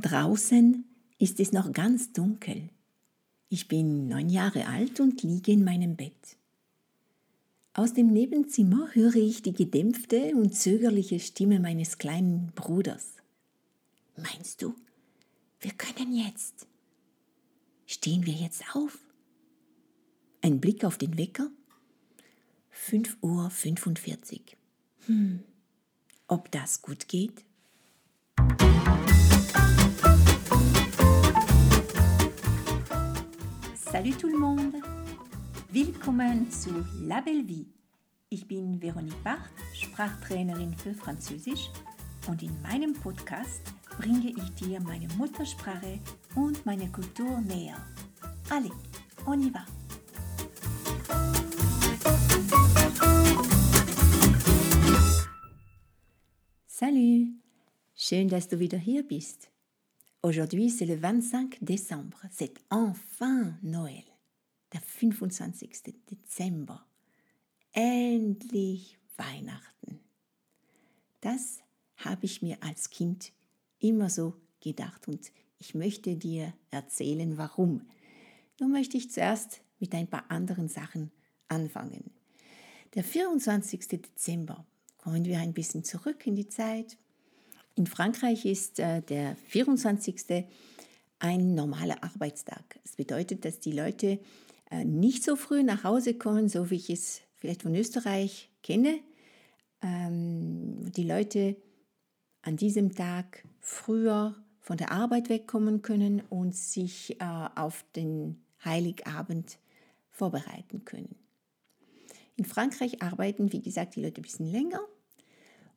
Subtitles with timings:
[0.00, 0.84] Draußen
[1.18, 2.68] ist es noch ganz dunkel.
[3.48, 6.36] Ich bin neun Jahre alt und liege in meinem Bett.
[7.72, 13.14] Aus dem Nebenzimmer höre ich die gedämpfte und zögerliche Stimme meines kleinen Bruders.
[14.16, 14.74] Meinst du,
[15.60, 16.66] wir können jetzt?
[17.86, 18.98] Stehen wir jetzt auf?
[20.42, 21.50] Ein Blick auf den Wecker?
[22.88, 24.40] 5.45 Uhr.
[25.06, 25.42] Hm,
[26.26, 27.44] ob das gut geht?
[33.90, 34.74] Salut tout le monde!
[35.72, 36.68] Willkommen zu
[37.06, 37.66] La Belle Vie.
[38.28, 41.70] Ich bin Veronique Barth, Sprachtrainerin für Französisch
[42.26, 43.62] und in meinem Podcast
[43.96, 46.00] bringe ich dir meine Muttersprache
[46.34, 47.78] und meine Kultur näher.
[48.50, 48.72] Allez,
[49.24, 49.64] on y va!
[56.66, 57.28] Salut!
[57.96, 59.48] Schön, dass du wieder hier bist.
[60.22, 62.20] Aujourd'hui, c'est le 25 décembre.
[62.30, 64.04] C'est enfin Noël.
[64.72, 65.94] Der 25.
[66.10, 66.84] Dezember.
[67.72, 70.00] Endlich Weihnachten.
[71.20, 71.60] Das
[71.96, 73.32] habe ich mir als Kind
[73.78, 77.82] immer so gedacht und ich möchte dir erzählen, warum.
[78.60, 81.12] Nun möchte ich zuerst mit ein paar anderen Sachen
[81.46, 82.10] anfangen.
[82.94, 83.86] Der 24.
[83.88, 86.98] Dezember, kommen wir ein bisschen zurück in die Zeit,
[87.78, 90.44] in Frankreich ist äh, der 24.
[91.20, 92.80] ein normaler Arbeitstag.
[92.82, 94.18] Das bedeutet, dass die Leute
[94.70, 98.98] äh, nicht so früh nach Hause kommen, so wie ich es vielleicht von Österreich kenne.
[99.80, 101.56] Ähm, die Leute
[102.42, 109.58] an diesem Tag früher von der Arbeit wegkommen können und sich äh, auf den Heiligabend
[110.10, 111.14] vorbereiten können.
[112.34, 114.80] In Frankreich arbeiten, wie gesagt, die Leute ein bisschen länger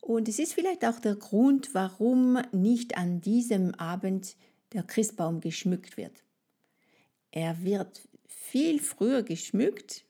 [0.00, 4.36] und es ist vielleicht auch der Grund, warum nicht an diesem Abend
[4.72, 6.24] der Christbaum geschmückt wird.
[7.30, 10.04] Er wird viel früher geschmückt.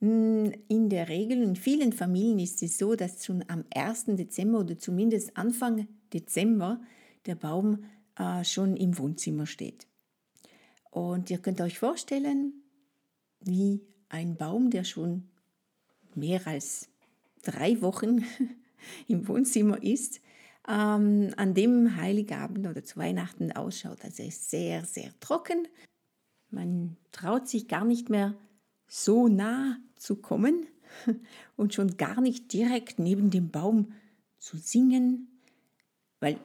[0.00, 4.06] Hm, in der Regel, in vielen Familien ist es so, dass schon am 1.
[4.16, 6.80] Dezember oder zumindest Anfang Dezember
[7.26, 7.84] der Baum
[8.16, 9.86] äh, schon im Wohnzimmer steht.
[10.90, 12.62] Und ihr könnt euch vorstellen,
[13.40, 15.28] wie ein Baum, der schon
[16.14, 16.88] mehr als
[17.42, 18.24] drei Wochen
[19.06, 20.20] im Wohnzimmer ist,
[20.68, 24.04] ähm, an dem Heiligabend oder zu Weihnachten ausschaut.
[24.04, 25.66] Also er ist sehr, sehr trocken.
[26.50, 28.34] Man traut sich gar nicht mehr
[28.86, 30.66] so nah zu kommen
[31.56, 33.92] und schon gar nicht direkt neben dem Baum
[34.38, 35.40] zu singen,
[36.20, 36.38] weil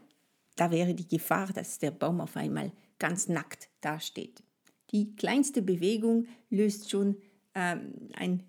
[0.55, 4.43] da wäre die Gefahr, dass der Baum auf einmal ganz nackt dasteht.
[4.91, 7.17] Die kleinste Bewegung löst schon
[7.55, 8.43] ähm, ein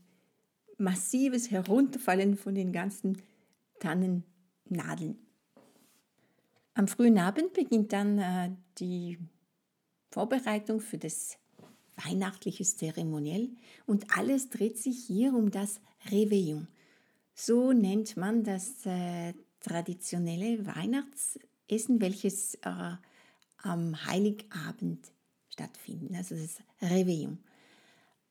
[0.77, 3.23] massives Herunterfallen von den ganzen
[3.84, 5.19] Tannennadeln.
[6.72, 9.19] Am frühen Abend beginnt dann äh, die
[10.11, 11.39] Vorbereitung für das
[11.97, 13.50] weihnachtliche Zeremoniell
[13.87, 16.67] und alles dreht sich hier um das Réveillon.
[17.34, 22.97] So nennt man das äh, traditionelle Weihnachtsessen, welches äh,
[23.59, 25.12] am Heiligabend
[25.50, 27.37] stattfindet, also das Réveillon.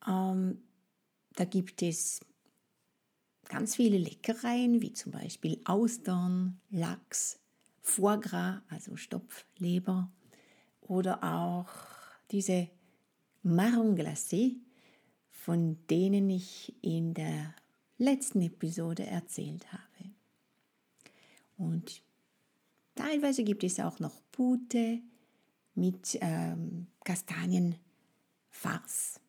[0.07, 0.63] Ähm,
[1.35, 2.21] da gibt es
[3.53, 7.39] ganz viele Leckereien, wie zum Beispiel Austern, Lachs,
[7.83, 10.11] Foie Gras, also Stopfleber,
[10.81, 11.69] oder auch
[12.31, 12.67] diese
[13.43, 14.55] Marron glacé,
[15.29, 17.53] von denen ich in der
[17.99, 19.83] letzten Episode erzählt habe.
[21.55, 22.01] Und
[22.95, 24.99] teilweise gibt es auch noch Pute
[25.75, 29.19] mit ähm, Kastanienfarce.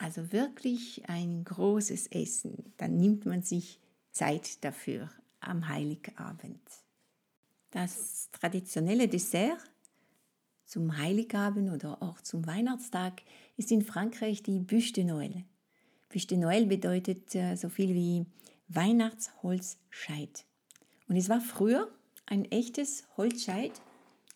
[0.00, 2.72] Also wirklich ein großes Essen.
[2.78, 3.78] Dann nimmt man sich
[4.12, 6.58] Zeit dafür am Heiligabend.
[7.70, 9.58] Das traditionelle Dessert
[10.64, 13.20] zum Heiligabend oder auch zum Weihnachtstag
[13.58, 15.44] ist in Frankreich die Bûche de Noël.
[16.08, 18.24] Bûche de Noël bedeutet äh, so viel wie
[18.68, 20.46] Weihnachtsholzscheit.
[21.08, 21.90] Und es war früher
[22.24, 23.82] ein echtes Holzscheit,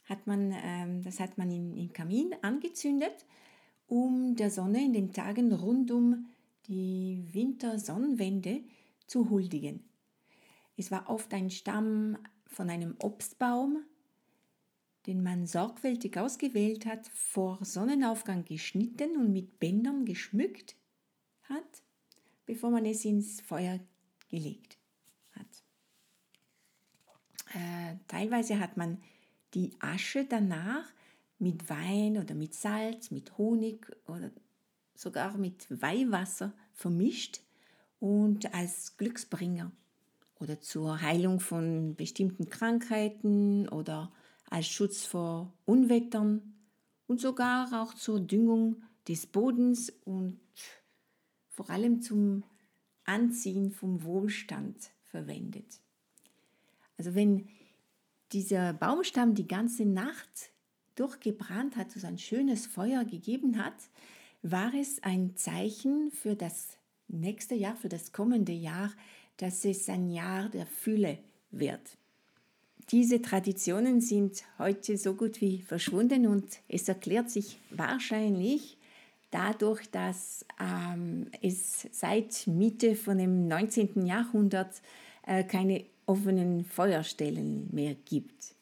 [0.05, 3.25] hat man, ähm, das hat man im Kamin angezündet
[3.95, 6.27] um der Sonne in den Tagen rund um
[6.67, 8.65] die Wintersonnenwende
[9.07, 9.85] zu huldigen.
[10.77, 12.19] Es war oft ein Stamm
[12.49, 13.85] von einem Obstbaum,
[15.07, 20.75] den man sorgfältig ausgewählt hat, vor Sonnenaufgang geschnitten und mit Bändern geschmückt
[21.45, 21.85] hat,
[22.47, 23.79] bevor man es ins Feuer
[24.29, 24.77] gelegt
[25.35, 25.63] hat.
[27.55, 29.01] Äh, teilweise hat man
[29.55, 30.93] die Asche danach
[31.39, 34.31] mit Wein oder mit Salz, mit Honig oder
[34.95, 37.41] sogar mit Weihwasser vermischt
[38.01, 39.73] und als Glücksbringer
[40.39, 44.13] oder zur Heilung von bestimmten Krankheiten oder
[44.51, 46.55] als Schutz vor Unwettern
[47.07, 50.41] und sogar auch zur Düngung des Bodens und
[51.49, 52.45] vor allem zum
[53.05, 55.81] Anziehen vom Wohlstand verwendet.
[56.97, 57.49] Also wenn
[58.33, 60.51] dieser Baumstamm die ganze Nacht
[60.95, 63.75] durchgebrannt hat, so ein schönes Feuer gegeben hat,
[64.43, 66.77] war es ein Zeichen für das
[67.09, 68.93] nächste Jahr, für das kommende Jahr,
[69.37, 71.19] dass es ein Jahr der Fülle
[71.51, 71.99] wird.
[72.91, 78.77] Diese Traditionen sind heute so gut wie verschwunden und es erklärt sich wahrscheinlich
[79.31, 84.07] dadurch, dass ähm, es seit Mitte von dem 19.
[84.07, 84.83] Jahrhundert
[85.27, 88.55] äh, keine offenen Feuerstellen mehr gibt.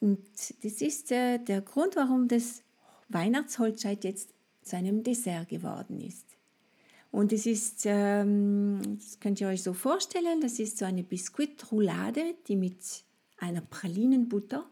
[0.00, 0.20] Und
[0.62, 2.62] das ist äh, der Grund, warum das
[3.08, 6.26] Weihnachtsholzscheit jetzt zu einem Dessert geworden ist.
[7.10, 12.34] Und es ist, ähm, das könnt ihr euch so vorstellen, das ist so eine Biskuitroulade,
[12.46, 12.78] die mit
[13.38, 14.64] einer Pralinenbutter,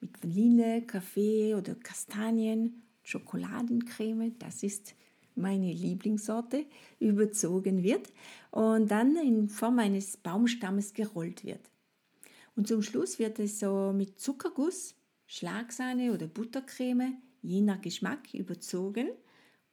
[0.00, 4.94] mit Vanille, Kaffee oder Kastanien, Schokoladencreme, das ist
[5.34, 6.64] meine Lieblingssorte,
[6.98, 8.12] überzogen wird
[8.50, 11.71] und dann in Form eines Baumstammes gerollt wird.
[12.54, 14.94] Und zum Schluss wird es so mit Zuckerguss,
[15.26, 19.10] Schlagsahne oder Buttercreme, je nach Geschmack, überzogen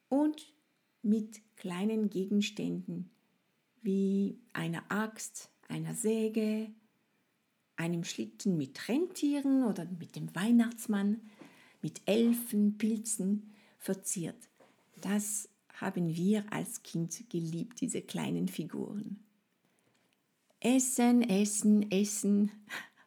[0.08, 0.54] und
[1.02, 3.10] mit kleinen Gegenständen
[3.82, 6.72] wie einer Axt, einer Säge,
[7.76, 11.22] einem Schlitten mit Rentieren oder mit dem Weihnachtsmann,
[11.82, 14.50] mit Elfen, Pilzen verziert.
[15.02, 19.24] Das haben wir als Kind geliebt, diese kleinen Figuren.
[20.62, 22.52] Essen, Essen, Essen.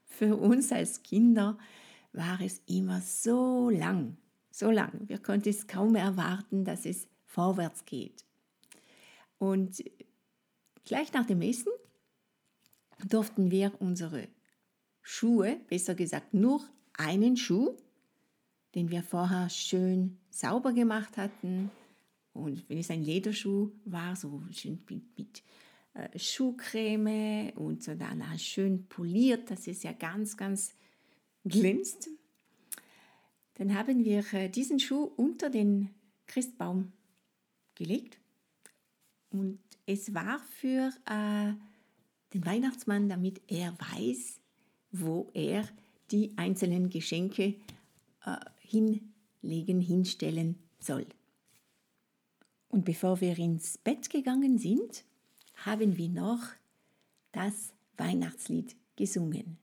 [0.04, 1.58] Für uns als Kinder
[2.12, 4.16] war es immer so lang,
[4.50, 5.08] so lang.
[5.08, 8.25] Wir konnten es kaum erwarten, dass es vorwärts geht.
[9.38, 9.82] Und
[10.84, 11.72] gleich nach dem Essen
[13.08, 14.28] durften wir unsere
[15.00, 16.62] Schuhe, besser gesagt nur
[16.94, 17.76] einen Schuh,
[18.75, 21.70] den wir vorher schön sauber gemacht hatten.
[22.32, 25.43] Und wenn es ein Lederschuh war, so schön mit, mit
[26.16, 30.74] Schuhcreme und so danach schön poliert, dass es ja ganz, ganz
[31.44, 32.08] glänzt.
[33.54, 35.90] Dann haben wir äh, diesen Schuh unter den
[36.26, 36.92] Christbaum
[37.74, 38.18] gelegt
[39.30, 41.52] und es war für äh,
[42.32, 44.40] den Weihnachtsmann, damit er weiß,
[44.92, 45.68] wo er
[46.10, 47.54] die einzelnen Geschenke
[48.24, 51.06] äh, hinlegen, hinstellen soll.
[52.68, 55.04] Und bevor wir ins Bett gegangen sind,
[55.64, 56.41] haben wir noch
[57.32, 59.59] das Weihnachtslied gesungen.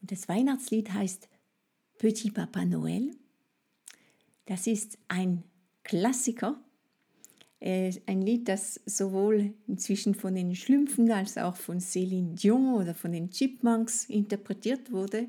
[0.00, 1.28] Und das Weihnachtslied heißt
[1.98, 3.14] Petit Papa Noël.
[4.46, 5.44] Das ist ein
[5.84, 6.58] Klassiker
[7.60, 12.94] äh, ein Lied, das sowohl inzwischen von den Schlümpfen als auch von Céline Dion oder
[12.94, 15.28] von den Chipmunks interpretiert wurde,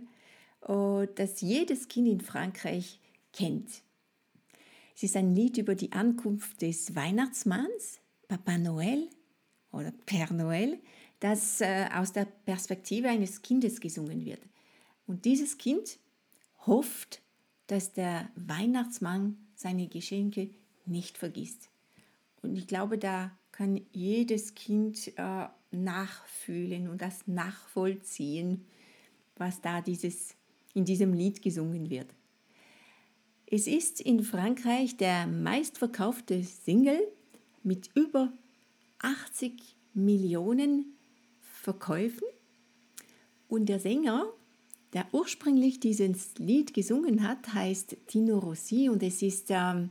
[0.67, 2.99] äh, das jedes Kind in Frankreich
[3.33, 3.69] kennt.
[4.95, 7.99] Es ist ein Lied über die Ankunft des Weihnachtsmanns,
[8.31, 9.09] Papa Noël
[9.73, 10.79] oder Père Noël,
[11.19, 14.39] das äh, aus der Perspektive eines Kindes gesungen wird.
[15.05, 15.99] Und dieses Kind
[16.65, 17.21] hofft,
[17.67, 20.49] dass der Weihnachtsmann seine Geschenke
[20.85, 21.69] nicht vergisst.
[22.41, 28.65] Und ich glaube, da kann jedes Kind äh, nachfühlen und das nachvollziehen,
[29.35, 30.37] was da dieses,
[30.73, 32.07] in diesem Lied gesungen wird.
[33.45, 37.05] Es ist in Frankreich der meistverkaufte Single
[37.63, 38.31] mit über
[38.99, 39.53] 80
[39.93, 40.97] Millionen
[41.39, 42.27] Verkäufen.
[43.47, 44.25] Und der Sänger,
[44.93, 49.89] der ursprünglich dieses Lied gesungen hat, heißt Tino Rossi und es ist ähm,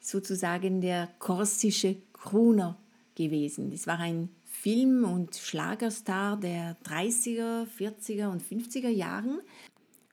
[0.00, 2.78] sozusagen der korsische Kruner
[3.14, 3.70] gewesen.
[3.70, 9.40] Das war ein Film- und Schlagerstar der 30er, 40er und 50er Jahren.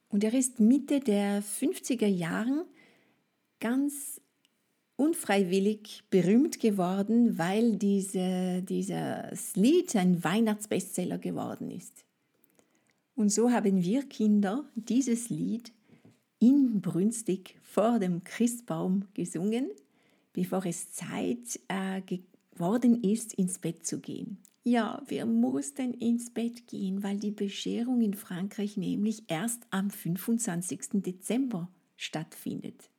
[0.10, 2.66] Und er ist Mitte der 50er Jahren
[3.60, 4.20] ganz
[4.96, 12.06] unfreiwillig berühmt geworden, weil diese, dieses Lied ein Weihnachtsbestseller geworden ist.
[13.16, 15.72] Und so haben wir Kinder dieses Lied
[16.40, 19.70] inbrünstig vor dem Christbaum gesungen
[20.34, 24.40] bevor es Zeit äh, geworden ist, ins Bett zu gehen.
[24.66, 31.04] Ja, wir mussten ins Bett gehen, weil die Bescherung in Frankreich nämlich erst am 25.
[31.04, 32.90] Dezember stattfindet.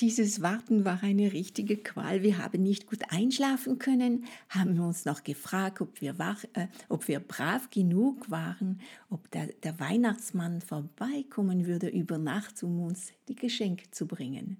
[0.00, 2.24] Dieses Warten war eine richtige Qual.
[2.24, 7.06] Wir haben nicht gut einschlafen können, haben uns noch gefragt, ob wir, wach, äh, ob
[7.06, 13.36] wir brav genug waren, ob der, der Weihnachtsmann vorbeikommen würde über Nacht, um uns die
[13.36, 14.56] Geschenke zu bringen.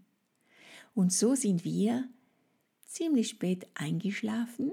[0.95, 2.09] Und so sind wir
[2.87, 4.71] ziemlich spät eingeschlafen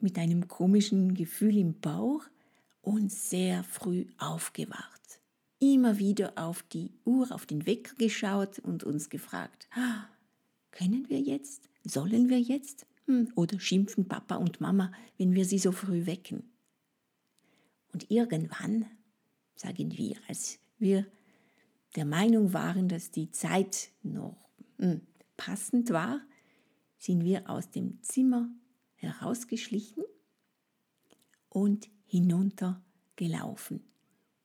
[0.00, 2.22] mit einem komischen Gefühl im Bauch
[2.80, 4.97] und sehr früh aufgewacht.
[5.60, 10.04] Immer wieder auf die Uhr, auf den Wecker geschaut und uns gefragt, ah,
[10.70, 11.68] können wir jetzt?
[11.82, 12.86] Sollen wir jetzt?
[13.06, 16.44] Hm, oder schimpfen Papa und Mama, wenn wir sie so früh wecken.
[17.92, 18.86] Und irgendwann,
[19.54, 21.06] sagen wir, als wir
[21.96, 24.36] der Meinung waren, dass die Zeit noch
[24.78, 25.00] hm,
[25.36, 26.20] passend war,
[26.98, 28.50] sind wir aus dem Zimmer
[28.96, 30.04] herausgeschlichen
[31.48, 33.82] und hinuntergelaufen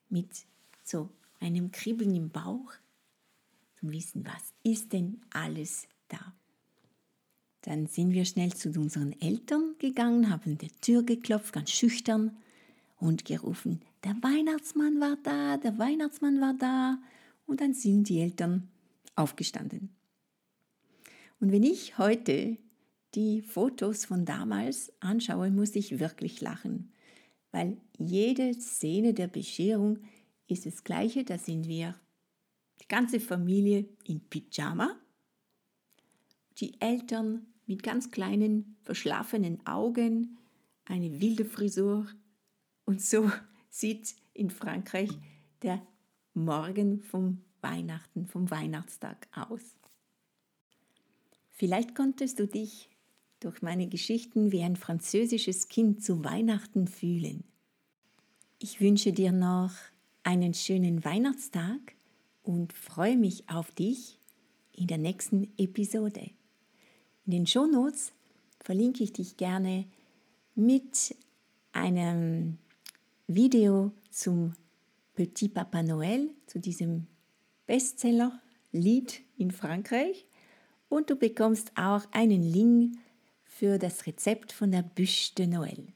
[0.09, 0.45] mit
[0.83, 1.09] so
[1.39, 2.73] einem Kribbeln im Bauch
[3.79, 6.33] zum Wissen, was ist denn alles da.
[7.61, 12.37] Dann sind wir schnell zu unseren Eltern gegangen, haben der Tür geklopft, ganz schüchtern
[12.97, 17.01] und gerufen, der Weihnachtsmann war da, der Weihnachtsmann war da.
[17.45, 18.69] Und dann sind die Eltern
[19.15, 19.89] aufgestanden.
[21.39, 22.57] Und wenn ich heute
[23.15, 26.91] die Fotos von damals anschaue, muss ich wirklich lachen,
[27.51, 29.99] weil jede Szene der Bescherung
[30.47, 31.23] ist das gleiche.
[31.23, 31.95] Da sind wir,
[32.81, 34.95] die ganze Familie in Pyjama,
[36.57, 40.37] die Eltern mit ganz kleinen, verschlafenen Augen,
[40.85, 42.07] eine wilde Frisur.
[42.85, 43.31] Und so
[43.69, 45.09] sieht in Frankreich
[45.61, 45.85] der
[46.33, 49.61] Morgen vom Weihnachten, vom Weihnachtstag aus.
[51.51, 52.89] Vielleicht konntest du dich
[53.39, 57.43] durch meine Geschichten wie ein französisches Kind zu Weihnachten fühlen.
[58.59, 59.71] Ich wünsche dir noch
[60.23, 61.95] einen schönen Weihnachtstag
[62.43, 64.19] und freue mich auf dich
[64.71, 66.31] in der nächsten Episode.
[67.25, 68.13] In den Shownotes
[68.59, 69.85] verlinke ich dich gerne
[70.55, 71.15] mit
[71.71, 72.57] einem
[73.27, 74.53] Video zum
[75.15, 77.07] Petit Papa Noël, zu diesem
[77.65, 80.25] Bestseller-Lied in Frankreich.
[80.89, 82.97] Und du bekommst auch einen Link
[83.45, 85.93] für das Rezept von der Bûche de Noël.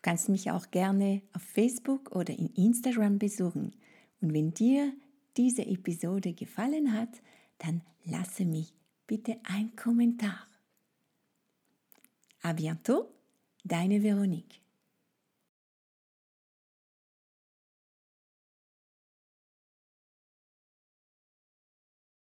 [0.00, 3.76] Du kannst mich auch gerne auf Facebook oder in Instagram besuchen.
[4.22, 4.94] Und wenn dir
[5.36, 7.20] diese Episode gefallen hat,
[7.58, 8.72] dann lasse mich
[9.06, 10.46] bitte ein Kommentar.
[12.40, 13.10] A bientôt,
[13.62, 14.62] deine Veronique.